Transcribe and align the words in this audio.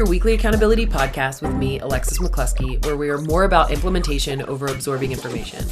your 0.00 0.08
weekly 0.08 0.32
accountability 0.32 0.86
podcast 0.86 1.42
with 1.42 1.54
me, 1.56 1.78
Alexis 1.80 2.18
McCluskey, 2.20 2.82
where 2.86 2.96
we 2.96 3.10
are 3.10 3.18
more 3.18 3.44
about 3.44 3.70
implementation 3.70 4.40
over 4.44 4.66
absorbing 4.66 5.12
information. 5.12 5.62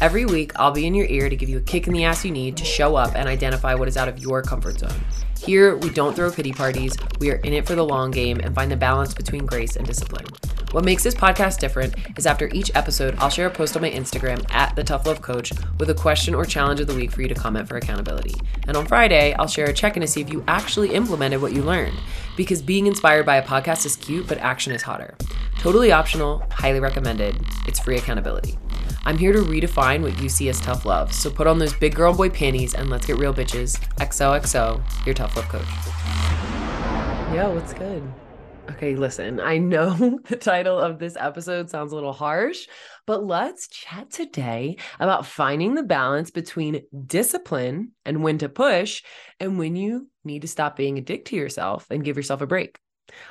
Every 0.00 0.24
week, 0.24 0.58
I'll 0.58 0.70
be 0.70 0.86
in 0.86 0.94
your 0.94 1.04
ear 1.08 1.28
to 1.28 1.36
give 1.36 1.50
you 1.50 1.58
a 1.58 1.60
kick 1.60 1.86
in 1.86 1.92
the 1.92 2.04
ass 2.04 2.24
you 2.24 2.30
need 2.30 2.56
to 2.56 2.64
show 2.64 2.96
up 2.96 3.14
and 3.14 3.28
identify 3.28 3.74
what 3.74 3.86
is 3.86 3.98
out 3.98 4.08
of 4.08 4.18
your 4.18 4.40
comfort 4.40 4.78
zone. 4.78 4.98
Here, 5.38 5.76
we 5.76 5.90
don't 5.90 6.14
throw 6.16 6.30
pity 6.30 6.52
parties, 6.52 6.96
we 7.20 7.30
are 7.30 7.36
in 7.36 7.52
it 7.52 7.66
for 7.66 7.74
the 7.74 7.84
long 7.84 8.10
game 8.10 8.40
and 8.40 8.54
find 8.54 8.70
the 8.70 8.76
balance 8.76 9.14
between 9.14 9.46
grace 9.46 9.76
and 9.76 9.86
discipline. 9.86 10.26
What 10.72 10.84
makes 10.84 11.02
this 11.04 11.14
podcast 11.14 11.58
different 11.58 11.94
is 12.18 12.26
after 12.26 12.48
each 12.52 12.70
episode, 12.74 13.14
I'll 13.18 13.30
share 13.30 13.46
a 13.46 13.50
post 13.50 13.76
on 13.76 13.82
my 13.82 13.90
Instagram 13.90 14.44
at 14.52 14.74
the 14.74 14.82
Tough 14.82 15.06
Love 15.06 15.22
Coach 15.22 15.52
with 15.78 15.90
a 15.90 15.94
question 15.94 16.34
or 16.34 16.44
challenge 16.44 16.80
of 16.80 16.86
the 16.86 16.94
week 16.94 17.12
for 17.12 17.22
you 17.22 17.28
to 17.28 17.34
comment 17.34 17.68
for 17.68 17.76
accountability. 17.76 18.34
And 18.66 18.76
on 18.76 18.86
Friday, 18.86 19.34
I'll 19.34 19.46
share 19.46 19.70
a 19.70 19.72
check 19.72 19.96
in 19.96 20.00
to 20.00 20.08
see 20.08 20.20
if 20.20 20.30
you 20.30 20.44
actually 20.48 20.92
implemented 20.92 21.40
what 21.40 21.52
you 21.52 21.62
learned. 21.62 21.96
Because 22.36 22.60
being 22.60 22.86
inspired 22.86 23.24
by 23.24 23.36
a 23.36 23.46
podcast 23.46 23.86
is 23.86 23.96
cute, 23.96 24.26
but 24.26 24.38
action 24.38 24.72
is 24.72 24.82
hotter. 24.82 25.16
Totally 25.60 25.92
optional, 25.92 26.44
highly 26.50 26.80
recommended. 26.80 27.36
It's 27.66 27.80
free 27.80 27.96
accountability. 27.96 28.58
I'm 29.06 29.16
here 29.16 29.32
to 29.32 29.38
redefine 29.38 30.02
what 30.02 30.20
you 30.20 30.28
see 30.28 30.48
as 30.48 30.60
tough 30.60 30.84
love. 30.84 31.14
So 31.14 31.30
put 31.30 31.46
on 31.46 31.60
those 31.60 31.72
big 31.72 31.94
girl 31.94 32.12
boy 32.12 32.28
panties 32.28 32.74
and 32.74 32.90
let's 32.90 33.06
get 33.06 33.18
real, 33.18 33.32
bitches. 33.32 33.78
XOXO, 33.98 35.06
your 35.06 35.14
tough 35.14 35.36
love 35.36 35.48
coach. 35.48 35.62
Yo, 37.32 37.54
what's 37.54 37.72
good? 37.72 38.02
Okay, 38.68 38.96
listen, 38.96 39.38
I 39.38 39.58
know 39.58 40.18
the 40.24 40.34
title 40.34 40.76
of 40.76 40.98
this 40.98 41.16
episode 41.20 41.70
sounds 41.70 41.92
a 41.92 41.94
little 41.94 42.12
harsh, 42.12 42.66
but 43.06 43.24
let's 43.24 43.68
chat 43.68 44.10
today 44.10 44.76
about 44.98 45.24
finding 45.24 45.76
the 45.76 45.84
balance 45.84 46.32
between 46.32 46.82
discipline 47.06 47.92
and 48.04 48.24
when 48.24 48.38
to 48.38 48.48
push 48.48 49.04
and 49.38 49.56
when 49.56 49.76
you 49.76 50.08
need 50.24 50.42
to 50.42 50.48
stop 50.48 50.74
being 50.74 50.98
a 50.98 51.00
dick 51.00 51.26
to 51.26 51.36
yourself 51.36 51.86
and 51.90 52.02
give 52.02 52.16
yourself 52.16 52.40
a 52.40 52.46
break. 52.48 52.80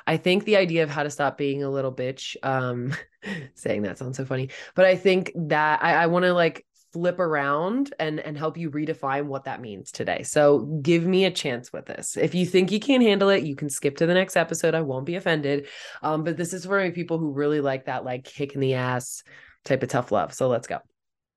I 0.08 0.18
think 0.18 0.46
the 0.46 0.58
idea 0.58 0.84
of 0.84 0.90
how 0.90 1.04
to 1.04 1.10
stop 1.10 1.38
being 1.38 1.64
a 1.64 1.70
little 1.70 1.94
bitch, 1.94 2.36
um, 2.44 2.94
saying 3.56 3.84
that 3.84 3.98
sounds 3.98 4.18
so 4.18 4.26
funny, 4.26 4.50
but 4.76 4.86
I 4.86 4.96
think 4.96 5.32
that 5.36 5.84
I, 5.84 5.96
I 6.04 6.08
want 6.08 6.24
to 6.24 6.34
like 6.34 6.66
flip 6.96 7.20
around 7.20 7.94
and 8.00 8.22
and 8.22 8.38
help 8.38 8.58
you 8.58 8.72
redefine 8.72 9.26
what 9.26 9.44
that 9.44 9.60
means 9.60 9.92
today. 9.92 10.24
So 10.24 10.60
give 10.60 11.06
me 11.06 11.26
a 11.26 11.32
chance 11.32 11.74
with 11.74 11.86
this. 11.86 12.16
If 12.16 12.34
you 12.34 12.46
think 12.46 12.72
you 12.72 12.80
can't 12.80 13.04
handle 13.04 13.28
it, 13.28 13.44
you 13.44 13.54
can 13.54 13.70
skip 13.70 13.98
to 13.98 14.06
the 14.06 14.14
next 14.14 14.38
episode. 14.38 14.74
I 14.74 14.82
won't 14.82 15.06
be 15.06 15.16
offended. 15.16 15.68
Um, 16.02 16.24
but 16.24 16.38
this 16.38 16.54
is 16.54 16.66
for 16.66 16.80
my 16.80 16.92
people 16.92 17.18
who 17.18 17.34
really 17.34 17.60
like 17.60 17.86
that 17.86 18.06
like 18.06 18.24
kick 18.24 18.56
in 18.56 18.62
the 18.62 18.76
ass 18.76 19.24
type 19.66 19.84
of 19.84 19.90
tough 19.90 20.14
love. 20.14 20.34
So 20.34 20.48
let's 20.48 20.68
go. 20.68 20.80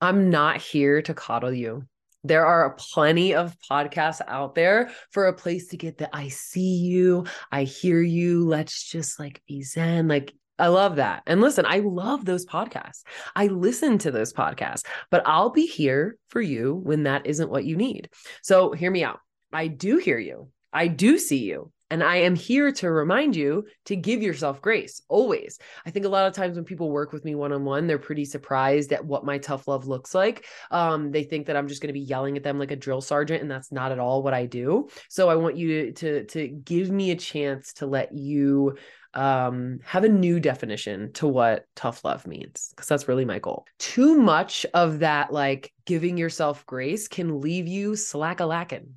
I'm 0.00 0.31
not 0.31 0.59
here 0.59 1.03
to 1.03 1.12
coddle 1.12 1.53
you. 1.53 1.83
There 2.29 2.47
are 2.47 2.77
plenty 2.79 3.34
of 3.34 3.57
podcasts 3.71 4.21
out 4.29 4.55
there 4.55 4.91
for 5.11 5.27
a 5.27 5.33
place 5.33 5.69
to 5.69 5.77
get 5.77 5.98
the 5.98 6.15
I 6.15 6.29
see 6.29 6.77
you, 6.77 7.27
I 7.51 7.65
hear 7.65 8.01
you, 8.03 8.47
let's 8.47 8.84
just 8.84 9.19
like 9.19 9.43
be 9.48 9.62
zen. 9.62 10.09
Like 10.09 10.34
I 10.59 10.69
love 10.69 10.97
that. 10.97 11.23
And 11.27 11.41
listen, 11.41 11.65
I 11.67 11.79
love 11.79 12.25
those 12.25 12.45
podcasts. 12.45 13.03
I 13.34 13.47
listen 13.47 13.97
to 13.99 14.11
those 14.11 14.33
podcasts, 14.33 14.84
but 15.11 15.23
I'll 15.25 15.51
be 15.51 15.67
here 15.67 16.19
for 16.29 16.41
you 16.41 16.75
when 16.75 17.05
that 17.05 17.27
isn't 17.27 17.51
what 17.51 17.65
you 17.65 17.77
need. 17.77 18.11
So 18.43 18.73
hear 18.73 18.91
me 18.91 19.05
out. 19.05 19.21
I 19.53 19.69
do 19.69 19.97
hear 19.97 20.19
you. 20.19 20.51
I 20.73 20.89
do 20.89 21.19
see 21.19 21.45
you. 21.45 21.73
And 21.91 22.03
I 22.03 22.17
am 22.17 22.34
here 22.34 22.72
to 22.72 22.91
remind 22.91 23.34
you 23.36 23.67
to 23.86 23.97
give 23.97 24.22
yourself 24.22 24.61
grace 24.61 25.03
always. 25.08 25.58
I 25.86 25.91
think 25.91 26.05
a 26.05 26.11
lot 26.11 26.27
of 26.27 26.34
times 26.34 26.56
when 26.56 26.64
people 26.64 26.91
work 26.91 27.12
with 27.12 27.25
me 27.25 27.34
one 27.34 27.53
on 27.53 27.64
one, 27.64 27.86
they're 27.86 27.98
pretty 27.98 28.25
surprised 28.25 28.92
at 28.92 29.05
what 29.05 29.25
my 29.25 29.39
tough 29.39 29.69
love 29.69 29.86
looks 29.86 30.14
like. 30.14 30.47
Um, 30.70 31.11
they 31.11 31.25
think 31.25 31.47
that 31.47 31.56
I'm 31.56 31.69
just 31.69 31.81
going 31.81 31.89
to 31.89 31.94
be 31.94 32.00
yelling 32.00 32.36
at 32.36 32.42
them 32.42 32.59
like 32.59 32.70
a 32.70 32.77
drill 32.77 33.00
sergeant, 33.00 33.42
and 33.42 33.50
that's 33.50 33.72
not 33.72 33.92
at 33.92 33.98
all 33.98 34.22
what 34.22 34.34
I 34.34 34.47
do. 34.47 34.89
So 35.09 35.28
I 35.28 35.36
want 35.36 35.56
you 35.56 35.92
to 35.92 35.92
to, 35.92 36.25
to 36.25 36.48
give 36.48 36.91
me 36.91 37.11
a 37.11 37.16
chance 37.16 37.72
to 37.75 37.86
let 37.86 38.12
you 38.12 38.77
um, 39.15 39.81
have 39.84 40.04
a 40.04 40.09
new 40.09 40.38
definition 40.38 41.12
to 41.15 41.27
what 41.27 41.66
tough 41.75 42.04
love 42.04 42.27
means 42.27 42.69
because 42.71 42.88
that's 42.88 43.09
really 43.09 43.25
my 43.25 43.38
goal. 43.38 43.66
Too 43.78 44.21
much 44.21 44.66
of 44.75 45.00
that, 45.00 45.32
like 45.32 45.72
giving 45.87 46.16
yourself 46.16 46.65
grace, 46.66 47.09
can 47.09 47.41
leave 47.41 47.66
you 47.66 47.97
slack 47.97 48.41
a 48.41 48.47
lacking. 48.47 48.94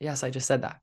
Yes, 0.00 0.22
I 0.22 0.30
just 0.30 0.46
said 0.46 0.62
that. 0.62 0.80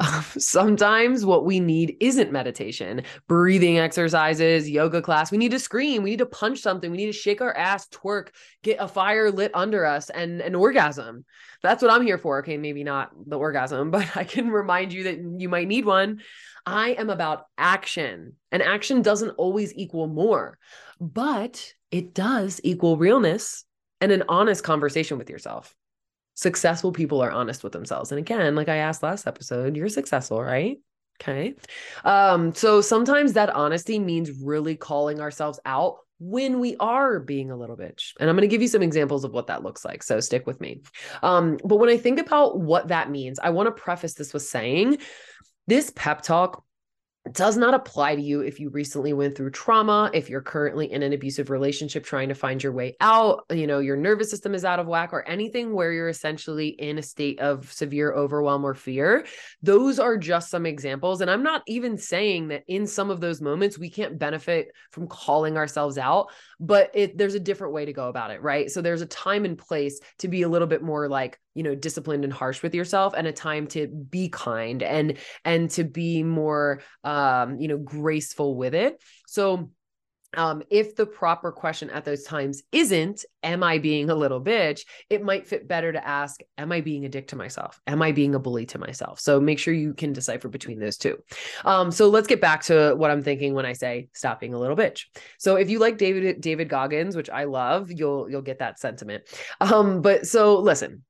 Um, 0.00 0.24
sometimes 0.38 1.26
what 1.26 1.44
we 1.44 1.60
need 1.60 1.96
isn't 2.00 2.32
meditation, 2.32 3.02
breathing 3.28 3.78
exercises, 3.78 4.68
yoga 4.68 5.02
class. 5.02 5.30
We 5.30 5.36
need 5.36 5.50
to 5.50 5.58
scream. 5.58 6.02
We 6.02 6.10
need 6.10 6.20
to 6.20 6.26
punch 6.26 6.60
something. 6.60 6.90
We 6.90 6.96
need 6.96 7.06
to 7.06 7.12
shake 7.12 7.42
our 7.42 7.54
ass, 7.54 7.86
twerk, 7.88 8.28
get 8.62 8.78
a 8.80 8.88
fire 8.88 9.30
lit 9.30 9.50
under 9.52 9.84
us, 9.84 10.08
and 10.08 10.40
an 10.40 10.54
orgasm. 10.54 11.26
That's 11.62 11.82
what 11.82 11.92
I'm 11.92 12.02
here 12.02 12.16
for. 12.16 12.38
Okay, 12.38 12.56
maybe 12.56 12.82
not 12.82 13.10
the 13.26 13.38
orgasm, 13.38 13.90
but 13.90 14.16
I 14.16 14.24
can 14.24 14.48
remind 14.48 14.92
you 14.92 15.04
that 15.04 15.18
you 15.38 15.50
might 15.50 15.68
need 15.68 15.84
one. 15.84 16.20
I 16.64 16.90
am 16.92 17.10
about 17.10 17.44
action, 17.58 18.34
and 18.50 18.62
action 18.62 19.02
doesn't 19.02 19.30
always 19.30 19.74
equal 19.74 20.08
more, 20.08 20.58
but 20.98 21.72
it 21.90 22.14
does 22.14 22.60
equal 22.64 22.96
realness 22.96 23.64
and 24.00 24.10
an 24.12 24.24
honest 24.28 24.64
conversation 24.64 25.18
with 25.18 25.30
yourself 25.30 25.74
successful 26.36 26.92
people 26.92 27.20
are 27.22 27.32
honest 27.32 27.64
with 27.64 27.72
themselves. 27.72 28.12
And 28.12 28.18
again, 28.18 28.54
like 28.54 28.68
I 28.68 28.76
asked 28.76 29.02
last 29.02 29.26
episode, 29.26 29.76
you're 29.76 29.88
successful, 29.88 30.40
right? 30.40 30.78
Okay. 31.20 31.54
Um, 32.04 32.54
so 32.54 32.80
sometimes 32.80 33.32
that 33.32 33.50
honesty 33.50 33.98
means 33.98 34.30
really 34.42 34.76
calling 34.76 35.20
ourselves 35.20 35.58
out 35.64 35.96
when 36.18 36.60
we 36.60 36.76
are 36.76 37.18
being 37.20 37.50
a 37.50 37.56
little 37.56 37.76
bitch. 37.76 38.12
And 38.20 38.28
I'm 38.28 38.36
going 38.36 38.48
to 38.48 38.54
give 38.54 38.62
you 38.62 38.68
some 38.68 38.82
examples 38.82 39.24
of 39.24 39.32
what 39.32 39.48
that 39.48 39.62
looks 39.62 39.84
like. 39.84 40.02
So 40.02 40.20
stick 40.20 40.46
with 40.46 40.60
me. 40.60 40.82
Um, 41.22 41.58
but 41.64 41.76
when 41.76 41.88
I 41.88 41.96
think 41.96 42.20
about 42.20 42.60
what 42.60 42.88
that 42.88 43.10
means, 43.10 43.38
I 43.38 43.50
want 43.50 43.66
to 43.66 43.82
preface 43.82 44.14
this 44.14 44.32
with 44.32 44.42
saying 44.42 44.98
this 45.66 45.90
pep 45.96 46.22
talk 46.22 46.64
does 47.32 47.56
not 47.56 47.74
apply 47.74 48.14
to 48.14 48.22
you 48.22 48.40
if 48.40 48.60
you 48.60 48.70
recently 48.70 49.12
went 49.12 49.36
through 49.36 49.50
trauma, 49.50 50.10
if 50.14 50.30
you're 50.30 50.40
currently 50.40 50.92
in 50.92 51.02
an 51.02 51.12
abusive 51.12 51.50
relationship 51.50 52.04
trying 52.04 52.28
to 52.28 52.34
find 52.34 52.62
your 52.62 52.72
way 52.72 52.96
out, 53.00 53.44
you 53.50 53.66
know, 53.66 53.78
your 53.78 53.96
nervous 53.96 54.30
system 54.30 54.54
is 54.54 54.64
out 54.64 54.78
of 54.78 54.86
whack, 54.86 55.12
or 55.12 55.26
anything 55.28 55.74
where 55.74 55.92
you're 55.92 56.08
essentially 56.08 56.68
in 56.68 56.98
a 56.98 57.02
state 57.02 57.40
of 57.40 57.72
severe 57.72 58.12
overwhelm 58.12 58.64
or 58.64 58.74
fear. 58.74 59.26
Those 59.62 59.98
are 59.98 60.16
just 60.16 60.50
some 60.50 60.66
examples. 60.66 61.20
And 61.20 61.30
I'm 61.30 61.42
not 61.42 61.62
even 61.66 61.98
saying 61.98 62.48
that 62.48 62.64
in 62.68 62.86
some 62.86 63.10
of 63.10 63.20
those 63.20 63.40
moments 63.40 63.78
we 63.78 63.90
can't 63.90 64.18
benefit 64.18 64.68
from 64.90 65.08
calling 65.08 65.56
ourselves 65.56 65.98
out, 65.98 66.30
but 66.60 66.90
it, 66.94 67.18
there's 67.18 67.34
a 67.34 67.40
different 67.40 67.72
way 67.72 67.84
to 67.84 67.92
go 67.92 68.08
about 68.08 68.30
it, 68.30 68.42
right? 68.42 68.70
So 68.70 68.80
there's 68.82 69.02
a 69.02 69.06
time 69.06 69.44
and 69.44 69.58
place 69.58 70.00
to 70.18 70.28
be 70.28 70.42
a 70.42 70.48
little 70.48 70.68
bit 70.68 70.82
more 70.82 71.08
like, 71.08 71.38
you 71.56 71.62
know 71.62 71.74
disciplined 71.74 72.24
and 72.24 72.32
harsh 72.32 72.62
with 72.62 72.74
yourself 72.74 73.14
and 73.16 73.26
a 73.26 73.32
time 73.32 73.66
to 73.66 73.86
be 73.88 74.28
kind 74.28 74.82
and 74.82 75.18
and 75.44 75.70
to 75.70 75.84
be 75.84 76.22
more 76.22 76.80
um 77.04 77.58
you 77.58 77.68
know 77.68 77.78
graceful 77.78 78.54
with 78.56 78.74
it 78.74 79.02
so 79.26 79.70
um, 80.36 80.62
if 80.70 80.94
the 80.94 81.06
proper 81.06 81.50
question 81.50 81.90
at 81.90 82.04
those 82.04 82.22
times 82.22 82.62
isn't, 82.72 83.24
Am 83.42 83.62
I 83.62 83.78
being 83.78 84.10
a 84.10 84.14
little 84.14 84.42
bitch? 84.42 84.80
It 85.08 85.22
might 85.22 85.46
fit 85.46 85.68
better 85.68 85.92
to 85.92 86.06
ask, 86.06 86.40
Am 86.58 86.72
I 86.72 86.80
being 86.80 87.04
a 87.04 87.08
dick 87.08 87.28
to 87.28 87.36
myself? 87.36 87.80
Am 87.86 88.02
I 88.02 88.12
being 88.12 88.34
a 88.34 88.38
bully 88.38 88.66
to 88.66 88.78
myself? 88.78 89.20
So 89.20 89.40
make 89.40 89.58
sure 89.58 89.72
you 89.72 89.94
can 89.94 90.12
decipher 90.12 90.48
between 90.48 90.78
those 90.78 90.96
two. 90.96 91.18
Um, 91.64 91.90
so 91.90 92.08
let's 92.08 92.26
get 92.26 92.40
back 92.40 92.62
to 92.64 92.94
what 92.96 93.10
I'm 93.10 93.22
thinking 93.22 93.54
when 93.54 93.66
I 93.66 93.72
say 93.72 94.08
stop 94.12 94.40
being 94.40 94.54
a 94.54 94.58
little 94.58 94.76
bitch. 94.76 95.04
So 95.38 95.56
if 95.56 95.70
you 95.70 95.78
like 95.78 95.96
David 95.96 96.40
David 96.40 96.68
Goggins, 96.68 97.16
which 97.16 97.30
I 97.30 97.44
love, 97.44 97.90
you'll 97.90 98.28
you'll 98.28 98.42
get 98.42 98.58
that 98.58 98.78
sentiment. 98.78 99.24
Um, 99.60 100.02
but 100.02 100.26
so 100.26 100.58
listen, 100.58 101.04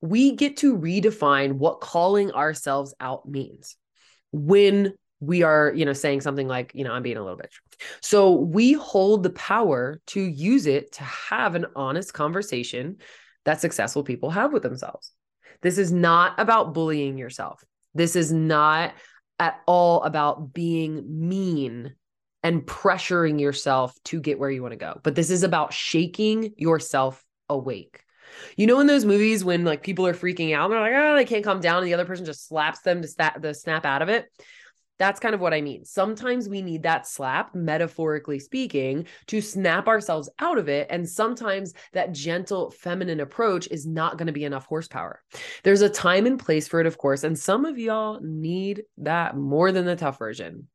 we 0.00 0.36
get 0.36 0.58
to 0.58 0.76
redefine 0.76 1.52
what 1.52 1.80
calling 1.80 2.32
ourselves 2.32 2.94
out 3.00 3.28
means 3.28 3.76
when 4.32 4.94
we 5.20 5.42
are, 5.42 5.72
you 5.74 5.84
know, 5.84 5.92
saying 5.92 6.22
something 6.22 6.48
like, 6.48 6.72
you 6.74 6.84
know, 6.84 6.92
I'm 6.92 7.02
being 7.02 7.18
a 7.18 7.22
little 7.22 7.38
bitch. 7.38 7.60
So 8.00 8.32
we 8.32 8.72
hold 8.72 9.22
the 9.22 9.30
power 9.30 10.00
to 10.08 10.20
use 10.20 10.66
it 10.66 10.92
to 10.92 11.02
have 11.02 11.54
an 11.54 11.66
honest 11.76 12.14
conversation 12.14 12.96
that 13.44 13.60
successful 13.60 14.02
people 14.02 14.30
have 14.30 14.52
with 14.52 14.62
themselves. 14.62 15.12
This 15.60 15.76
is 15.76 15.92
not 15.92 16.38
about 16.38 16.72
bullying 16.72 17.18
yourself. 17.18 17.62
This 17.94 18.16
is 18.16 18.32
not 18.32 18.94
at 19.38 19.60
all 19.66 20.02
about 20.02 20.54
being 20.54 21.28
mean 21.28 21.94
and 22.42 22.62
pressuring 22.62 23.40
yourself 23.40 23.94
to 24.04 24.20
get 24.20 24.38
where 24.38 24.50
you 24.50 24.62
want 24.62 24.72
to 24.72 24.78
go. 24.78 24.98
But 25.02 25.14
this 25.14 25.30
is 25.30 25.42
about 25.42 25.74
shaking 25.74 26.54
yourself 26.56 27.22
awake. 27.48 28.02
You 28.56 28.66
know, 28.66 28.80
in 28.80 28.86
those 28.86 29.04
movies 29.04 29.44
when 29.44 29.64
like 29.64 29.82
people 29.82 30.06
are 30.06 30.14
freaking 30.14 30.54
out, 30.54 30.64
and 30.64 30.72
they're 30.72 30.80
like, 30.80 30.92
oh, 30.94 31.16
they 31.16 31.24
can't 31.24 31.44
calm 31.44 31.60
down, 31.60 31.78
and 31.78 31.86
the 31.86 31.94
other 31.94 32.04
person 32.04 32.24
just 32.24 32.48
slaps 32.48 32.80
them 32.80 33.02
to 33.02 33.32
the 33.40 33.54
snap 33.54 33.84
out 33.84 34.02
of 34.02 34.08
it. 34.08 34.26
That's 34.98 35.18
kind 35.18 35.34
of 35.34 35.40
what 35.40 35.54
I 35.54 35.62
mean. 35.62 35.86
Sometimes 35.86 36.46
we 36.46 36.60
need 36.60 36.82
that 36.82 37.06
slap, 37.06 37.54
metaphorically 37.54 38.38
speaking, 38.38 39.06
to 39.28 39.40
snap 39.40 39.88
ourselves 39.88 40.28
out 40.38 40.58
of 40.58 40.68
it. 40.68 40.88
And 40.90 41.08
sometimes 41.08 41.72
that 41.94 42.12
gentle, 42.12 42.70
feminine 42.70 43.20
approach 43.20 43.66
is 43.70 43.86
not 43.86 44.18
going 44.18 44.26
to 44.26 44.32
be 44.34 44.44
enough 44.44 44.66
horsepower. 44.66 45.22
There's 45.62 45.80
a 45.80 45.88
time 45.88 46.26
and 46.26 46.38
place 46.38 46.68
for 46.68 46.80
it, 46.80 46.86
of 46.86 46.98
course. 46.98 47.24
And 47.24 47.38
some 47.38 47.64
of 47.64 47.78
y'all 47.78 48.20
need 48.20 48.82
that 48.98 49.38
more 49.38 49.72
than 49.72 49.86
the 49.86 49.96
tough 49.96 50.18
version. 50.18 50.68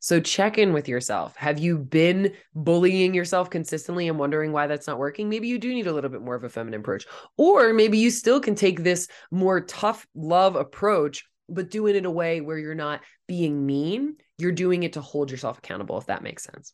So 0.00 0.20
check 0.20 0.58
in 0.58 0.72
with 0.72 0.88
yourself. 0.88 1.36
Have 1.36 1.58
you 1.58 1.78
been 1.78 2.32
bullying 2.54 3.14
yourself 3.14 3.50
consistently 3.50 4.08
and 4.08 4.18
wondering 4.18 4.52
why 4.52 4.66
that's 4.66 4.86
not 4.86 4.98
working? 4.98 5.28
Maybe 5.28 5.48
you 5.48 5.58
do 5.58 5.72
need 5.72 5.86
a 5.86 5.92
little 5.92 6.10
bit 6.10 6.22
more 6.22 6.34
of 6.34 6.44
a 6.44 6.48
feminine 6.48 6.80
approach. 6.80 7.06
Or 7.36 7.72
maybe 7.72 7.98
you 7.98 8.10
still 8.10 8.40
can 8.40 8.54
take 8.54 8.82
this 8.82 9.08
more 9.30 9.60
tough 9.60 10.06
love 10.14 10.56
approach, 10.56 11.24
but 11.48 11.70
do 11.70 11.86
it 11.86 11.96
in 11.96 12.04
a 12.04 12.10
way 12.10 12.40
where 12.40 12.58
you're 12.58 12.74
not 12.74 13.00
being 13.26 13.64
mean. 13.64 14.16
You're 14.38 14.52
doing 14.52 14.82
it 14.82 14.94
to 14.94 15.00
hold 15.00 15.30
yourself 15.30 15.58
accountable, 15.58 15.98
if 15.98 16.06
that 16.06 16.22
makes 16.22 16.44
sense. 16.44 16.72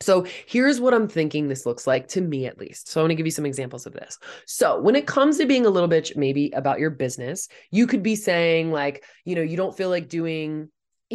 So 0.00 0.26
here's 0.46 0.80
what 0.80 0.92
I'm 0.92 1.08
thinking 1.08 1.48
this 1.48 1.66
looks 1.66 1.86
like 1.86 2.08
to 2.08 2.20
me 2.20 2.46
at 2.46 2.58
least. 2.58 2.88
So 2.88 3.00
I 3.00 3.02
want 3.02 3.12
to 3.12 3.14
give 3.14 3.26
you 3.26 3.32
some 3.32 3.46
examples 3.46 3.86
of 3.86 3.92
this. 3.92 4.18
So 4.46 4.80
when 4.80 4.96
it 4.96 5.06
comes 5.06 5.38
to 5.38 5.46
being 5.46 5.66
a 5.66 5.70
little 5.70 5.88
bitch, 5.88 6.16
maybe 6.16 6.50
about 6.50 6.80
your 6.80 6.90
business, 6.90 7.48
you 7.70 7.86
could 7.86 8.02
be 8.02 8.16
saying 8.16 8.70
like, 8.70 9.04
you 9.24 9.34
know, 9.34 9.42
you 9.42 9.56
don't 9.56 9.76
feel 9.76 9.88
like 9.88 10.08
doing 10.08 10.68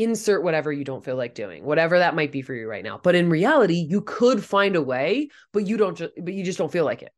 insert 0.04 0.44
whatever 0.44 0.72
you 0.72 0.84
don't 0.84 1.04
feel 1.04 1.16
like 1.16 1.36
doing, 1.36 1.64
whatever 1.64 2.00
that 2.00 2.16
might 2.16 2.32
be 2.32 2.42
for 2.42 2.54
you 2.54 2.68
right 2.68 2.84
now. 2.84 3.00
But 3.02 3.16
in 3.16 3.30
reality, 3.30 3.86
you 3.90 4.02
could 4.02 4.44
find 4.44 4.76
a 4.76 4.82
way, 4.82 5.30
but 5.52 5.68
you 5.68 5.78
don't 5.78 5.98
just 5.98 6.14
but 6.22 6.34
you 6.34 6.44
just 6.44 6.58
don't 6.58 6.72
feel 6.72 6.86
like 6.86 7.02
it. 7.02 7.12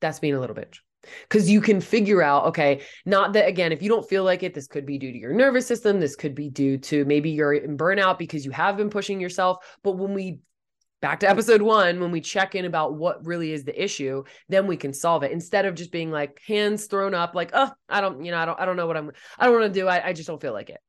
That's 0.00 0.18
being 0.18 0.34
a 0.34 0.40
little 0.40 0.56
bitch. 0.56 0.78
Because 1.22 1.48
you 1.48 1.60
can 1.60 1.80
figure 1.80 2.22
out 2.22 2.46
okay 2.46 2.82
not 3.06 3.32
that 3.34 3.46
again 3.46 3.70
if 3.70 3.82
you 3.82 3.88
don't 3.88 4.08
feel 4.08 4.24
like 4.24 4.42
it 4.42 4.52
this 4.52 4.66
could 4.66 4.84
be 4.84 4.98
due 4.98 5.12
to 5.12 5.18
your 5.18 5.32
nervous 5.32 5.66
system. 5.66 6.00
This 6.00 6.16
could 6.16 6.34
be 6.34 6.48
due 6.48 6.78
to 6.78 7.04
maybe 7.04 7.30
you're 7.30 7.52
in 7.52 7.76
burnout 7.76 8.18
because 8.18 8.44
you 8.44 8.50
have 8.50 8.76
been 8.76 8.90
pushing 8.90 9.20
yourself. 9.20 9.58
But 9.82 9.92
when 9.92 10.14
we 10.14 10.40
back 11.00 11.20
to 11.20 11.30
episode 11.30 11.62
one 11.62 12.00
when 12.00 12.10
we 12.10 12.20
check 12.20 12.56
in 12.56 12.64
about 12.64 12.94
what 12.94 13.24
really 13.24 13.52
is 13.52 13.62
the 13.62 13.84
issue 13.84 14.24
then 14.48 14.66
we 14.66 14.76
can 14.76 14.92
solve 14.92 15.22
it. 15.22 15.30
Instead 15.30 15.64
of 15.64 15.76
just 15.76 15.92
being 15.92 16.10
like 16.10 16.40
hands 16.44 16.86
thrown 16.86 17.14
up 17.14 17.36
like 17.36 17.50
oh 17.52 17.70
i 17.88 18.00
don't 18.00 18.24
you 18.24 18.32
know 18.32 18.38
i 18.38 18.44
don't 18.44 18.58
i 18.58 18.64
don't 18.64 18.76
know 18.76 18.88
what 18.88 18.96
i'm 18.96 19.12
i 19.38 19.46
don't 19.46 19.60
want 19.60 19.72
to 19.72 19.80
do. 19.80 19.86
I, 19.86 20.08
I 20.08 20.12
just 20.12 20.26
don't 20.26 20.40
feel 20.40 20.52
like 20.52 20.70
it 20.70 20.80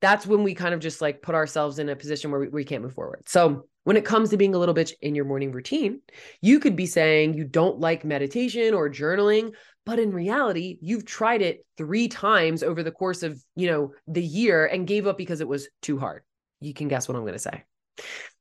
that's 0.00 0.26
when 0.26 0.42
we 0.42 0.54
kind 0.54 0.74
of 0.74 0.80
just 0.80 1.00
like 1.00 1.22
put 1.22 1.34
ourselves 1.34 1.78
in 1.78 1.88
a 1.88 1.96
position 1.96 2.30
where 2.30 2.40
we, 2.40 2.48
we 2.48 2.64
can't 2.64 2.82
move 2.82 2.94
forward 2.94 3.22
so 3.26 3.66
when 3.84 3.96
it 3.96 4.04
comes 4.04 4.30
to 4.30 4.36
being 4.36 4.54
a 4.54 4.58
little 4.58 4.74
bitch 4.74 4.92
in 5.00 5.14
your 5.14 5.24
morning 5.24 5.52
routine 5.52 6.00
you 6.40 6.58
could 6.58 6.76
be 6.76 6.86
saying 6.86 7.34
you 7.34 7.44
don't 7.44 7.80
like 7.80 8.04
meditation 8.04 8.74
or 8.74 8.90
journaling 8.90 9.52
but 9.84 9.98
in 9.98 10.12
reality 10.12 10.78
you've 10.80 11.04
tried 11.04 11.42
it 11.42 11.64
three 11.76 12.08
times 12.08 12.62
over 12.62 12.82
the 12.82 12.92
course 12.92 13.22
of 13.22 13.42
you 13.54 13.70
know 13.70 13.92
the 14.06 14.22
year 14.22 14.66
and 14.66 14.86
gave 14.86 15.06
up 15.06 15.18
because 15.18 15.40
it 15.40 15.48
was 15.48 15.68
too 15.82 15.98
hard 15.98 16.22
you 16.60 16.74
can 16.74 16.88
guess 16.88 17.08
what 17.08 17.16
i'm 17.16 17.22
going 17.22 17.32
to 17.32 17.38
say 17.38 17.64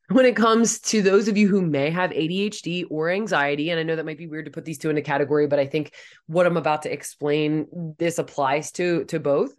when 0.09 0.25
it 0.25 0.35
comes 0.35 0.79
to 0.79 1.01
those 1.01 1.27
of 1.27 1.37
you 1.37 1.47
who 1.47 1.61
may 1.61 1.89
have 1.89 2.11
ADHD 2.11 2.85
or 2.91 3.09
anxiety, 3.09 3.71
and 3.71 3.79
I 3.79 3.83
know 3.83 3.95
that 3.95 4.05
might 4.05 4.17
be 4.17 4.27
weird 4.27 4.45
to 4.45 4.51
put 4.51 4.65
these 4.65 4.77
two 4.77 4.89
in 4.89 4.97
a 4.97 5.01
category, 5.01 5.47
but 5.47 5.57
I 5.57 5.65
think 5.65 5.93
what 6.27 6.45
I'm 6.45 6.57
about 6.57 6.83
to 6.83 6.93
explain 6.93 7.95
this 7.97 8.19
applies 8.19 8.71
to 8.73 9.05
to 9.05 9.19
both. 9.19 9.51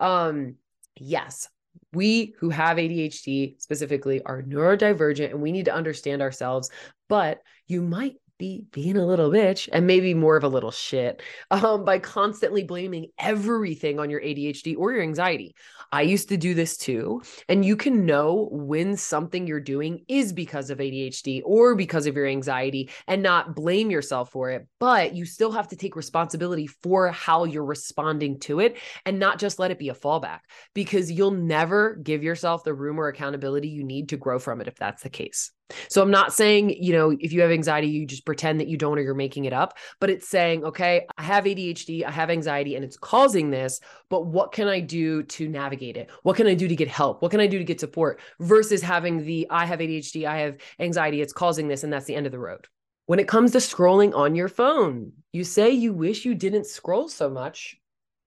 Um, 0.00 0.56
yes, 0.96 1.48
we 1.92 2.34
who 2.38 2.50
have 2.50 2.76
ADHD 2.76 3.60
specifically 3.60 4.22
are 4.22 4.42
neurodivergent 4.42 5.30
and 5.30 5.40
we 5.40 5.52
need 5.52 5.66
to 5.66 5.74
understand 5.74 6.22
ourselves, 6.22 6.70
but 7.08 7.40
you 7.66 7.82
might 7.82 8.16
be 8.44 8.64
being 8.72 8.96
a 8.96 9.06
little 9.06 9.30
bitch 9.30 9.68
and 9.72 9.86
maybe 9.86 10.12
more 10.12 10.36
of 10.36 10.44
a 10.44 10.48
little 10.48 10.70
shit 10.70 11.22
um, 11.50 11.84
by 11.84 11.98
constantly 11.98 12.62
blaming 12.62 13.06
everything 13.18 13.98
on 13.98 14.10
your 14.10 14.20
ADHD 14.20 14.76
or 14.76 14.92
your 14.92 15.02
anxiety. 15.02 15.54
I 15.90 16.02
used 16.02 16.28
to 16.28 16.36
do 16.36 16.52
this 16.54 16.76
too. 16.76 17.22
And 17.48 17.64
you 17.64 17.76
can 17.76 18.04
know 18.04 18.48
when 18.50 18.96
something 18.96 19.46
you're 19.46 19.60
doing 19.60 20.04
is 20.08 20.32
because 20.32 20.68
of 20.68 20.78
ADHD 20.78 21.40
or 21.44 21.74
because 21.74 22.06
of 22.06 22.16
your 22.16 22.26
anxiety 22.26 22.90
and 23.06 23.22
not 23.22 23.54
blame 23.54 23.90
yourself 23.90 24.30
for 24.30 24.50
it. 24.50 24.66
But 24.78 25.14
you 25.14 25.24
still 25.24 25.52
have 25.52 25.68
to 25.68 25.76
take 25.76 25.96
responsibility 25.96 26.66
for 26.66 27.08
how 27.08 27.44
you're 27.44 27.64
responding 27.64 28.40
to 28.40 28.60
it 28.60 28.76
and 29.06 29.18
not 29.18 29.38
just 29.38 29.58
let 29.58 29.70
it 29.70 29.78
be 29.78 29.88
a 29.88 29.94
fallback 29.94 30.40
because 30.74 31.10
you'll 31.10 31.30
never 31.30 31.94
give 31.94 32.22
yourself 32.22 32.64
the 32.64 32.74
room 32.74 32.98
or 32.98 33.08
accountability 33.08 33.68
you 33.68 33.84
need 33.84 34.10
to 34.10 34.18
grow 34.18 34.38
from 34.38 34.60
it 34.60 34.68
if 34.68 34.76
that's 34.76 35.02
the 35.02 35.10
case. 35.10 35.50
So 35.88 36.02
I'm 36.02 36.10
not 36.10 36.32
saying, 36.32 36.82
you 36.82 36.92
know, 36.92 37.16
if 37.18 37.32
you 37.32 37.40
have 37.40 37.50
anxiety, 37.50 37.88
you 37.88 38.06
just 38.06 38.26
pretend 38.26 38.60
that 38.60 38.68
you 38.68 38.76
don't 38.76 38.98
or 38.98 39.02
you're 39.02 39.14
making 39.14 39.46
it 39.46 39.52
up, 39.52 39.78
but 39.98 40.10
it's 40.10 40.28
saying, 40.28 40.64
okay, 40.64 41.06
I 41.16 41.22
have 41.22 41.44
ADHD, 41.44 42.04
I 42.04 42.10
have 42.10 42.30
anxiety, 42.30 42.76
and 42.76 42.84
it's 42.84 42.96
causing 42.96 43.50
this, 43.50 43.80
but 44.10 44.26
what 44.26 44.52
can 44.52 44.68
I 44.68 44.80
do 44.80 45.22
to 45.22 45.48
navigate 45.48 45.96
it? 45.96 46.10
What 46.22 46.36
can 46.36 46.46
I 46.46 46.54
do 46.54 46.68
to 46.68 46.76
get 46.76 46.88
help? 46.88 47.22
What 47.22 47.30
can 47.30 47.40
I 47.40 47.46
do 47.46 47.58
to 47.58 47.64
get 47.64 47.80
support 47.80 48.20
versus 48.40 48.82
having 48.82 49.24
the 49.24 49.46
I 49.50 49.64
have 49.64 49.78
ADHD, 49.80 50.26
I 50.26 50.38
have 50.38 50.58
anxiety, 50.78 51.22
it's 51.22 51.32
causing 51.32 51.68
this, 51.68 51.82
and 51.82 51.92
that's 51.92 52.06
the 52.06 52.14
end 52.14 52.26
of 52.26 52.32
the 52.32 52.38
road. 52.38 52.68
When 53.06 53.18
it 53.18 53.28
comes 53.28 53.52
to 53.52 53.58
scrolling 53.58 54.14
on 54.14 54.34
your 54.34 54.48
phone, 54.48 55.12
you 55.32 55.44
say 55.44 55.70
you 55.70 55.92
wish 55.92 56.24
you 56.24 56.34
didn't 56.34 56.66
scroll 56.66 57.08
so 57.08 57.28
much 57.28 57.76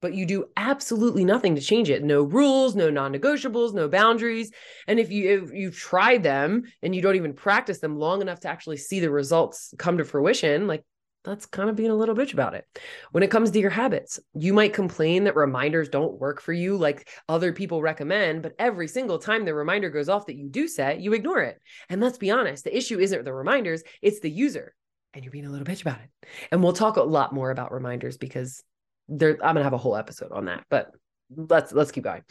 but 0.01 0.13
you 0.13 0.25
do 0.25 0.45
absolutely 0.55 1.25
nothing 1.25 1.55
to 1.55 1.61
change 1.61 1.89
it. 1.89 2.03
No 2.03 2.23
rules, 2.23 2.75
no 2.75 2.89
non-negotiables, 2.89 3.73
no 3.73 3.88
boundaries. 3.88 4.51
And 4.88 4.99
if 4.99 5.11
you 5.11 5.44
if 5.44 5.51
you've 5.53 5.77
tried 5.77 6.23
them 6.23 6.63
and 6.81 6.95
you 6.95 7.01
don't 7.01 7.15
even 7.15 7.33
practice 7.33 7.79
them 7.79 7.97
long 7.97 8.21
enough 8.21 8.41
to 8.41 8.49
actually 8.49 8.77
see 8.77 8.99
the 8.99 9.11
results 9.11 9.73
come 9.77 9.97
to 9.97 10.05
fruition, 10.05 10.67
like 10.67 10.83
that's 11.23 11.45
kind 11.45 11.69
of 11.69 11.75
being 11.75 11.91
a 11.91 11.95
little 11.95 12.15
bitch 12.15 12.33
about 12.33 12.53
it. 12.53 12.65
When 13.11 13.23
it 13.23 13.31
comes 13.31 13.51
to 13.51 13.59
your 13.59 13.69
habits, 13.69 14.19
you 14.33 14.53
might 14.53 14.73
complain 14.73 15.25
that 15.25 15.35
reminders 15.35 15.89
don't 15.89 16.19
work 16.19 16.41
for 16.41 16.53
you 16.53 16.77
like 16.77 17.09
other 17.27 17.51
people 17.51 17.81
recommend, 17.81 18.43
but 18.43 18.53
every 18.57 18.88
single 18.88 19.19
time 19.19 19.43
the 19.43 19.53
reminder 19.53 19.89
goes 19.89 20.07
off 20.07 20.27
that 20.27 20.38
you 20.38 20.47
do 20.47 20.67
set, 20.67 21.01
you 21.01 21.13
ignore 21.13 21.41
it. 21.41 21.59
And 21.89 22.00
let's 22.01 22.17
be 22.17 22.31
honest, 22.31 22.63
the 22.63 22.75
issue 22.75 23.00
isn't 23.00 23.25
the 23.25 23.33
reminders, 23.33 23.83
it's 24.01 24.21
the 24.21 24.31
user. 24.31 24.73
And 25.13 25.23
you're 25.23 25.31
being 25.31 25.45
a 25.45 25.50
little 25.50 25.65
bitch 25.65 25.81
about 25.81 26.00
it. 26.00 26.29
And 26.51 26.63
we'll 26.63 26.73
talk 26.73 26.95
a 26.95 27.03
lot 27.03 27.33
more 27.33 27.51
about 27.51 27.73
reminders 27.73 28.17
because 28.17 28.63
there 29.07 29.38
i'm 29.44 29.54
gonna 29.54 29.63
have 29.63 29.74
a 29.74 29.77
whole 29.77 29.95
episode 29.95 30.31
on 30.31 30.45
that 30.45 30.63
but 30.69 30.92
let's 31.36 31.71
let's 31.71 31.92
keep 31.92 32.04
going 32.04 32.24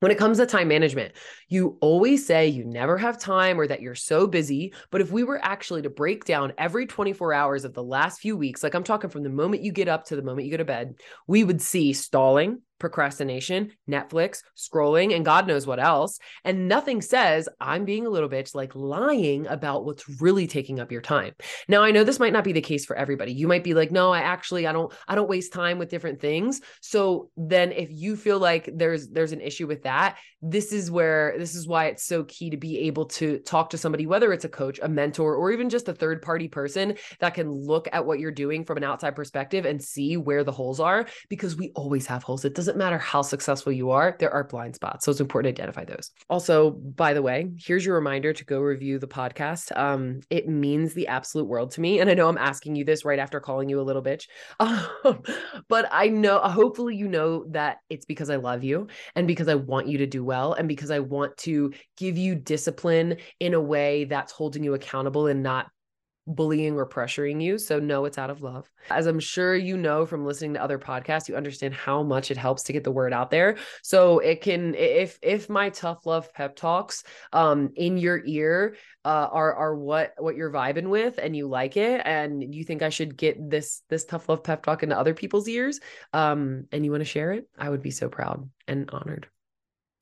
when 0.00 0.12
it 0.12 0.18
comes 0.18 0.38
to 0.38 0.46
time 0.46 0.68
management, 0.68 1.14
you 1.48 1.76
always 1.80 2.24
say 2.24 2.46
you 2.46 2.64
never 2.64 2.96
have 2.98 3.18
time 3.18 3.58
or 3.58 3.66
that 3.66 3.82
you're 3.82 3.96
so 3.96 4.26
busy. 4.26 4.72
But 4.90 5.00
if 5.00 5.10
we 5.10 5.24
were 5.24 5.44
actually 5.44 5.82
to 5.82 5.90
break 5.90 6.24
down 6.24 6.52
every 6.56 6.86
24 6.86 7.32
hours 7.32 7.64
of 7.64 7.74
the 7.74 7.82
last 7.82 8.20
few 8.20 8.36
weeks, 8.36 8.62
like 8.62 8.74
I'm 8.74 8.84
talking 8.84 9.10
from 9.10 9.24
the 9.24 9.28
moment 9.28 9.64
you 9.64 9.72
get 9.72 9.88
up 9.88 10.04
to 10.06 10.16
the 10.16 10.22
moment 10.22 10.46
you 10.46 10.52
go 10.52 10.58
to 10.58 10.64
bed, 10.64 10.94
we 11.26 11.42
would 11.42 11.60
see 11.60 11.92
stalling, 11.92 12.62
procrastination, 12.78 13.72
Netflix, 13.88 14.42
scrolling, 14.56 15.14
and 15.14 15.24
God 15.24 15.46
knows 15.46 15.66
what 15.66 15.80
else. 15.80 16.18
And 16.44 16.68
nothing 16.68 17.02
says 17.02 17.48
I'm 17.60 17.84
being 17.84 18.06
a 18.06 18.10
little 18.10 18.28
bitch 18.28 18.54
like 18.54 18.74
lying 18.74 19.46
about 19.46 19.84
what's 19.84 20.20
really 20.20 20.46
taking 20.46 20.80
up 20.80 20.92
your 20.92 21.00
time. 21.00 21.34
Now, 21.68 21.82
I 21.82 21.90
know 21.90 22.04
this 22.04 22.20
might 22.20 22.32
not 22.32 22.44
be 22.44 22.52
the 22.52 22.60
case 22.60 22.84
for 22.84 22.96
everybody. 22.96 23.32
You 23.32 23.48
might 23.48 23.64
be 23.64 23.74
like, 23.74 23.90
no, 23.90 24.12
I 24.12 24.20
actually 24.20 24.66
I 24.66 24.72
don't 24.72 24.92
I 25.06 25.14
don't 25.14 25.28
waste 25.28 25.52
time 25.52 25.78
with 25.78 25.90
different 25.90 26.20
things. 26.20 26.60
So 26.80 27.30
then 27.36 27.72
if 27.72 27.88
you 27.90 28.16
feel 28.16 28.38
like 28.38 28.70
there's 28.74 29.08
there's 29.08 29.32
an 29.32 29.40
issue 29.40 29.66
with 29.66 29.82
that, 29.84 30.18
this 30.40 30.72
is 30.72 30.90
where 30.90 31.34
this 31.38 31.54
is 31.54 31.66
why 31.66 31.86
it's 31.86 32.04
so 32.04 32.24
key 32.24 32.50
to 32.50 32.56
be 32.56 32.78
able 32.80 33.06
to 33.06 33.38
talk 33.40 33.70
to 33.70 33.78
somebody, 33.78 34.06
whether 34.06 34.32
it's 34.32 34.44
a 34.44 34.48
coach, 34.48 34.78
a 34.82 34.88
mentor, 34.88 35.34
or 35.34 35.50
even 35.50 35.68
just 35.68 35.88
a 35.88 35.94
third 35.94 36.22
party 36.22 36.48
person 36.48 36.94
that 37.20 37.34
can 37.34 37.50
look 37.50 37.88
at 37.92 38.06
what 38.06 38.20
you're 38.20 38.30
doing 38.30 38.64
from 38.64 38.76
an 38.76 38.84
outside 38.84 39.16
perspective 39.16 39.64
and 39.64 39.82
see 39.82 40.16
where 40.16 40.44
the 40.44 40.52
holes 40.52 40.80
are 40.80 41.06
because 41.28 41.56
we 41.56 41.72
always 41.74 42.06
have 42.06 42.22
holes. 42.22 42.44
It 42.44 42.54
doesn't 42.54 42.67
doesn't 42.68 42.78
matter 42.78 42.98
how 42.98 43.22
successful 43.22 43.72
you 43.72 43.90
are, 43.92 44.14
there 44.18 44.30
are 44.30 44.44
blind 44.44 44.74
spots. 44.74 45.06
So 45.06 45.10
it's 45.10 45.20
important 45.20 45.56
to 45.56 45.62
identify 45.62 45.86
those. 45.86 46.10
Also, 46.28 46.72
by 46.72 47.14
the 47.14 47.22
way, 47.22 47.50
here's 47.56 47.82
your 47.82 47.94
reminder 47.94 48.34
to 48.34 48.44
go 48.44 48.60
review 48.60 48.98
the 48.98 49.08
podcast. 49.08 49.74
Um, 49.74 50.20
it 50.28 50.46
means 50.46 50.92
the 50.92 51.06
absolute 51.06 51.46
world 51.46 51.70
to 51.72 51.80
me. 51.80 51.98
And 51.98 52.10
I 52.10 52.14
know 52.14 52.28
I'm 52.28 52.36
asking 52.36 52.76
you 52.76 52.84
this 52.84 53.06
right 53.06 53.18
after 53.18 53.40
calling 53.40 53.70
you 53.70 53.80
a 53.80 53.82
little 53.82 54.02
bitch. 54.02 54.26
Um, 55.04 55.22
but 55.68 55.88
I 55.92 56.08
know, 56.08 56.40
hopefully, 56.40 56.96
you 56.96 57.08
know 57.08 57.44
that 57.50 57.78
it's 57.88 58.04
because 58.04 58.30
I 58.30 58.36
love 58.36 58.64
you 58.64 58.88
and 59.14 59.26
because 59.26 59.48
I 59.48 59.54
want 59.54 59.86
you 59.86 59.98
to 59.98 60.06
do 60.06 60.24
well 60.24 60.54
and 60.54 60.68
because 60.68 60.90
I 60.90 60.98
want 60.98 61.36
to 61.38 61.72
give 61.96 62.18
you 62.18 62.34
discipline 62.34 63.16
in 63.38 63.54
a 63.54 63.60
way 63.60 64.04
that's 64.04 64.32
holding 64.32 64.64
you 64.64 64.74
accountable 64.74 65.28
and 65.28 65.42
not 65.42 65.70
bullying 66.28 66.74
or 66.74 66.86
pressuring 66.86 67.42
you. 67.42 67.58
So, 67.58 67.78
no, 67.78 68.04
it's 68.04 68.18
out 68.18 68.30
of 68.30 68.42
love. 68.42 68.70
As 68.90 69.06
I'm 69.06 69.20
sure 69.20 69.56
you 69.56 69.76
know 69.76 70.06
from 70.06 70.24
listening 70.24 70.54
to 70.54 70.62
other 70.62 70.78
podcasts, 70.78 71.28
you 71.28 71.36
understand 71.36 71.74
how 71.74 72.02
much 72.02 72.30
it 72.30 72.36
helps 72.36 72.62
to 72.64 72.72
get 72.72 72.84
the 72.84 72.92
word 72.92 73.12
out 73.12 73.30
there. 73.30 73.56
So, 73.82 74.18
it 74.18 74.40
can, 74.40 74.74
if, 74.74 75.18
if 75.22 75.48
my 75.48 75.70
tough 75.70 76.06
love 76.06 76.32
pep 76.32 76.56
talks 76.56 77.04
um, 77.32 77.70
in 77.74 77.96
your 77.96 78.22
ear 78.24 78.76
uh, 79.04 79.28
are, 79.32 79.54
are 79.54 79.74
what, 79.74 80.14
what 80.18 80.36
you're 80.36 80.52
vibing 80.52 80.88
with 80.88 81.18
and 81.18 81.34
you 81.34 81.48
like 81.48 81.76
it 81.76 82.02
and 82.04 82.54
you 82.54 82.64
think 82.64 82.82
I 82.82 82.90
should 82.90 83.16
get 83.16 83.50
this, 83.50 83.82
this 83.88 84.04
tough 84.04 84.28
love 84.28 84.44
pep 84.44 84.62
talk 84.62 84.82
into 84.82 84.98
other 84.98 85.14
people's 85.14 85.48
ears 85.48 85.80
um, 86.12 86.66
and 86.70 86.84
you 86.84 86.90
want 86.90 87.00
to 87.00 87.06
share 87.06 87.32
it, 87.32 87.48
I 87.58 87.70
would 87.70 87.82
be 87.82 87.90
so 87.90 88.08
proud 88.08 88.48
and 88.66 88.90
honored. 88.90 89.28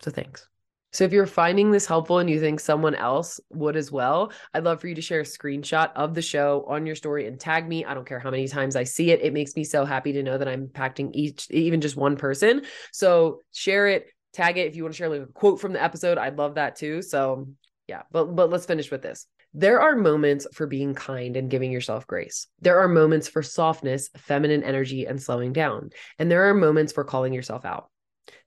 So, 0.00 0.10
thanks. 0.10 0.48
So 0.92 1.04
if 1.04 1.12
you're 1.12 1.26
finding 1.26 1.70
this 1.70 1.86
helpful 1.86 2.18
and 2.20 2.30
you 2.30 2.40
think 2.40 2.60
someone 2.60 2.94
else 2.94 3.38
would 3.50 3.76
as 3.76 3.92
well, 3.92 4.32
I'd 4.54 4.64
love 4.64 4.80
for 4.80 4.88
you 4.88 4.94
to 4.94 5.02
share 5.02 5.20
a 5.20 5.24
screenshot 5.24 5.90
of 5.94 6.14
the 6.14 6.22
show 6.22 6.64
on 6.68 6.86
your 6.86 6.96
story 6.96 7.26
and 7.26 7.38
tag 7.38 7.68
me. 7.68 7.84
I 7.84 7.92
don't 7.92 8.06
care 8.06 8.18
how 8.18 8.30
many 8.30 8.48
times 8.48 8.76
I 8.76 8.84
see 8.84 9.10
it. 9.10 9.20
It 9.20 9.32
makes 9.32 9.56
me 9.56 9.64
so 9.64 9.84
happy 9.84 10.12
to 10.12 10.22
know 10.22 10.38
that 10.38 10.48
I'm 10.48 10.68
impacting 10.68 11.10
each, 11.12 11.50
even 11.50 11.80
just 11.80 11.96
one 11.96 12.16
person. 12.16 12.62
So 12.92 13.42
share 13.52 13.88
it, 13.88 14.06
tag 14.32 14.56
it. 14.58 14.68
If 14.68 14.76
you 14.76 14.84
want 14.84 14.94
to 14.94 14.96
share 14.96 15.08
like 15.08 15.22
a 15.22 15.26
quote 15.26 15.60
from 15.60 15.72
the 15.72 15.82
episode, 15.82 16.18
I'd 16.18 16.38
love 16.38 16.54
that 16.54 16.76
too. 16.76 17.02
So 17.02 17.48
yeah, 17.88 18.02
but 18.10 18.34
but 18.34 18.50
let's 18.50 18.66
finish 18.66 18.90
with 18.90 19.02
this. 19.02 19.26
There 19.54 19.80
are 19.80 19.96
moments 19.96 20.46
for 20.52 20.66
being 20.66 20.94
kind 20.94 21.36
and 21.36 21.50
giving 21.50 21.72
yourself 21.72 22.06
grace. 22.06 22.46
There 22.60 22.78
are 22.80 22.88
moments 22.88 23.28
for 23.28 23.42
softness, 23.42 24.10
feminine 24.16 24.62
energy, 24.62 25.06
and 25.06 25.22
slowing 25.22 25.52
down. 25.52 25.90
And 26.18 26.30
there 26.30 26.48
are 26.48 26.54
moments 26.54 26.92
for 26.92 27.04
calling 27.04 27.32
yourself 27.32 27.64
out. 27.64 27.88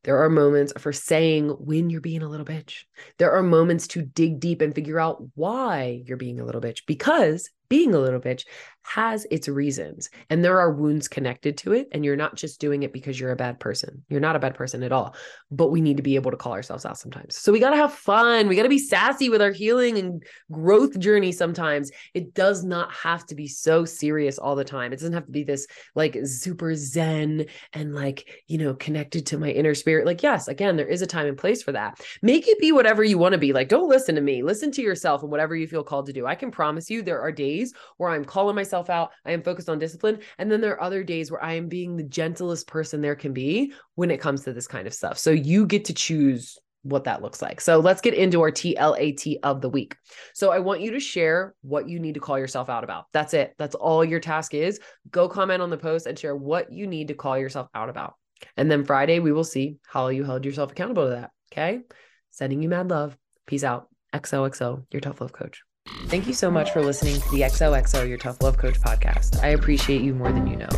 There 0.03 0.23
are 0.23 0.29
moments 0.29 0.73
for 0.77 0.93
saying 0.93 1.49
when 1.49 1.89
you're 1.89 2.01
being 2.01 2.23
a 2.23 2.29
little 2.29 2.45
bitch. 2.45 2.83
There 3.17 3.31
are 3.31 3.43
moments 3.43 3.87
to 3.89 4.01
dig 4.01 4.39
deep 4.39 4.61
and 4.61 4.73
figure 4.73 4.99
out 4.99 5.23
why 5.35 6.03
you're 6.05 6.17
being 6.17 6.39
a 6.39 6.45
little 6.45 6.61
bitch 6.61 6.85
because 6.85 7.49
being 7.69 7.93
a 7.93 7.99
little 7.99 8.19
bitch 8.19 8.45
has 8.83 9.27
its 9.29 9.47
reasons 9.47 10.09
and 10.29 10.43
there 10.43 10.59
are 10.59 10.73
wounds 10.73 11.07
connected 11.07 11.57
to 11.57 11.73
it 11.73 11.87
and 11.91 12.03
you're 12.03 12.15
not 12.15 12.35
just 12.35 12.59
doing 12.59 12.83
it 12.83 12.91
because 12.91 13.19
you're 13.19 13.31
a 13.31 13.35
bad 13.35 13.59
person. 13.59 14.03
You're 14.09 14.19
not 14.19 14.35
a 14.35 14.39
bad 14.39 14.55
person 14.55 14.81
at 14.83 14.91
all 14.91 15.15
but 15.51 15.71
we 15.71 15.81
need 15.81 15.97
to 15.97 16.03
be 16.03 16.15
able 16.15 16.31
to 16.31 16.37
call 16.37 16.53
ourselves 16.53 16.85
out 16.85 16.97
sometimes. 16.97 17.37
So 17.37 17.51
we 17.51 17.59
got 17.59 17.71
to 17.71 17.75
have 17.75 17.93
fun. 17.93 18.47
We 18.47 18.55
got 18.55 18.63
to 18.63 18.69
be 18.69 18.79
sassy 18.79 19.29
with 19.29 19.41
our 19.41 19.51
healing 19.51 19.97
and 19.97 20.23
growth 20.51 20.97
journey 20.99 21.31
sometimes. 21.31 21.91
It 22.13 22.33
does 22.33 22.63
not 22.63 22.91
have 22.93 23.25
to 23.27 23.35
be 23.35 23.47
so 23.47 23.85
serious 23.85 24.37
all 24.37 24.55
the 24.55 24.63
time. 24.63 24.93
It 24.93 24.97
doesn't 24.97 25.13
have 25.13 25.25
to 25.25 25.31
be 25.31 25.43
this 25.43 25.67
like 25.95 26.17
super 26.23 26.75
zen 26.75 27.45
and 27.73 27.93
like 27.93 28.41
you 28.47 28.57
know 28.57 28.73
connected 28.75 29.25
to 29.27 29.37
my 29.37 29.49
inner 29.49 29.75
spirit. 29.75 30.05
Like 30.05 30.23
yes 30.23 30.47
again 30.47 30.77
there 30.77 30.87
is 30.87 31.01
a 31.01 31.07
time 31.07 31.27
and 31.27 31.37
place 31.37 31.63
for 31.63 31.71
that. 31.71 31.99
Make 32.21 32.47
it 32.47 32.59
be 32.59 32.71
whatever 32.71 33.03
you 33.03 33.17
want 33.17 33.33
to 33.33 33.39
be. 33.39 33.53
Like 33.53 33.69
don't 33.69 33.89
listen 33.89 34.15
to 34.15 34.21
me. 34.21 34.43
Listen 34.43 34.71
to 34.71 34.81
yourself 34.81 35.21
and 35.21 35.31
whatever 35.31 35.55
you 35.55 35.67
feel 35.67 35.83
called 35.83 36.05
to 36.07 36.13
do. 36.13 36.25
I 36.25 36.35
can 36.35 36.51
promise 36.51 36.89
you 36.89 37.01
there 37.01 37.21
are 37.21 37.31
days 37.31 37.58
where 37.97 38.09
i'm 38.09 38.25
calling 38.25 38.55
myself 38.55 38.69
myself 38.69 38.89
out. 38.89 39.11
I 39.25 39.31
am 39.31 39.41
focused 39.41 39.69
on 39.69 39.79
discipline. 39.79 40.19
And 40.37 40.51
then 40.51 40.61
there 40.61 40.73
are 40.73 40.81
other 40.81 41.03
days 41.03 41.31
where 41.31 41.43
I 41.43 41.53
am 41.53 41.67
being 41.67 41.95
the 41.95 42.03
gentlest 42.03 42.67
person 42.67 43.01
there 43.01 43.15
can 43.15 43.33
be 43.33 43.73
when 43.95 44.11
it 44.11 44.21
comes 44.21 44.43
to 44.43 44.53
this 44.53 44.67
kind 44.67 44.87
of 44.87 44.93
stuff. 44.93 45.17
So 45.17 45.31
you 45.31 45.65
get 45.65 45.85
to 45.85 45.93
choose 45.93 46.57
what 46.83 47.03
that 47.03 47.21
looks 47.21 47.41
like. 47.41 47.59
So 47.59 47.79
let's 47.79 47.99
get 47.99 48.13
into 48.13 48.41
our 48.41 48.51
TLAT 48.51 49.39
of 49.43 49.61
the 49.61 49.69
week. 49.69 49.95
So 50.33 50.51
I 50.51 50.59
want 50.59 50.81
you 50.81 50.91
to 50.91 50.99
share 50.99 51.53
what 51.61 51.89
you 51.89 51.99
need 51.99 52.13
to 52.13 52.21
call 52.21 52.39
yourself 52.39 52.69
out 52.69 52.85
about. 52.85 53.05
That's 53.11 53.33
it. 53.33 53.53
That's 53.57 53.75
all 53.75 54.05
your 54.05 54.21
task 54.21 54.53
is. 54.53 54.79
Go 55.11 55.27
comment 55.27 55.61
on 55.61 55.69
the 55.69 55.77
post 55.77 56.05
and 56.05 56.17
share 56.17 56.35
what 56.35 56.71
you 56.71 56.87
need 56.87 57.09
to 57.09 57.15
call 57.15 57.37
yourself 57.37 57.67
out 57.75 57.89
about. 57.89 58.13
And 58.55 58.71
then 58.71 58.85
Friday, 58.85 59.19
we 59.19 59.33
will 59.33 59.43
see 59.43 59.77
how 59.85 60.07
you 60.07 60.23
held 60.23 60.45
yourself 60.45 60.71
accountable 60.71 61.05
to 61.05 61.09
that. 61.09 61.31
Okay. 61.51 61.81
Sending 62.29 62.61
you 62.63 62.69
mad 62.69 62.89
love. 62.89 63.17
Peace 63.45 63.63
out. 63.63 63.87
XOXO, 64.13 64.85
your 64.91 65.01
tough 65.01 65.21
love 65.21 65.33
coach. 65.33 65.63
Thank 66.07 66.27
you 66.27 66.33
so 66.33 66.49
much 66.49 66.71
for 66.71 66.81
listening 66.81 67.21
to 67.21 67.31
the 67.31 67.41
XOXO 67.41 68.07
Your 68.07 68.17
Tough 68.17 68.41
Love 68.41 68.57
Coach 68.57 68.79
podcast. 68.81 69.43
I 69.43 69.49
appreciate 69.49 70.01
you 70.01 70.15
more 70.15 70.31
than 70.31 70.47
you 70.47 70.55
know. 70.55 70.69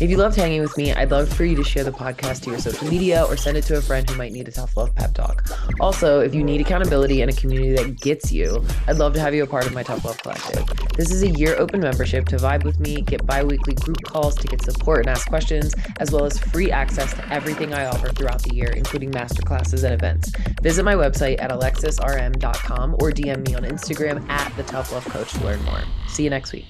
If 0.00 0.10
you 0.10 0.16
loved 0.16 0.36
hanging 0.36 0.60
with 0.60 0.76
me, 0.76 0.92
I'd 0.92 1.10
love 1.10 1.32
for 1.32 1.44
you 1.44 1.56
to 1.56 1.64
share 1.64 1.84
the 1.84 1.90
podcast 1.90 2.42
to 2.42 2.50
your 2.50 2.58
social 2.58 2.88
media 2.88 3.24
or 3.24 3.36
send 3.36 3.56
it 3.56 3.62
to 3.64 3.78
a 3.78 3.80
friend 3.80 4.08
who 4.08 4.16
might 4.16 4.32
need 4.32 4.46
a 4.48 4.52
tough 4.52 4.76
love 4.76 4.94
pep 4.94 5.14
talk. 5.14 5.48
Also, 5.84 6.20
if 6.20 6.34
you 6.34 6.42
need 6.42 6.62
accountability 6.62 7.20
and 7.20 7.30
a 7.30 7.34
community 7.34 7.74
that 7.74 8.00
gets 8.00 8.32
you, 8.32 8.64
I'd 8.88 8.96
love 8.96 9.12
to 9.12 9.20
have 9.20 9.34
you 9.34 9.42
a 9.42 9.46
part 9.46 9.66
of 9.66 9.74
my 9.74 9.82
Tough 9.82 10.02
Love 10.02 10.16
Collective. 10.22 10.66
This 10.96 11.10
is 11.10 11.22
a 11.22 11.28
year 11.28 11.56
open 11.58 11.80
membership 11.80 12.24
to 12.28 12.36
vibe 12.36 12.64
with 12.64 12.80
me, 12.80 13.02
get 13.02 13.26
bi 13.26 13.44
weekly 13.44 13.74
group 13.74 14.00
calls 14.02 14.34
to 14.36 14.48
get 14.48 14.62
support 14.62 15.00
and 15.00 15.10
ask 15.10 15.28
questions, 15.28 15.74
as 16.00 16.10
well 16.10 16.24
as 16.24 16.38
free 16.38 16.72
access 16.72 17.12
to 17.12 17.30
everything 17.30 17.74
I 17.74 17.84
offer 17.84 18.08
throughout 18.08 18.42
the 18.42 18.54
year, 18.54 18.70
including 18.70 19.10
masterclasses 19.10 19.84
and 19.84 19.92
events. 19.92 20.32
Visit 20.62 20.86
my 20.86 20.94
website 20.94 21.42
at 21.42 21.50
alexisrm.com 21.50 22.94
or 22.94 23.10
DM 23.10 23.46
me 23.46 23.54
on 23.54 23.64
Instagram 23.64 24.26
at 24.30 24.56
the 24.56 24.62
Tough 24.62 24.90
Love 24.90 25.04
Coach 25.04 25.32
to 25.34 25.44
learn 25.44 25.62
more. 25.64 25.82
See 26.08 26.24
you 26.24 26.30
next 26.30 26.54
week. 26.54 26.64